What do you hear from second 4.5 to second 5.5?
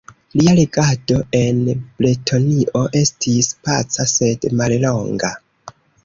mallonga.